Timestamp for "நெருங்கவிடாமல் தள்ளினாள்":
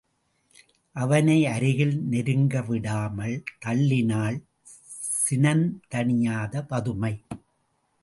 2.09-4.39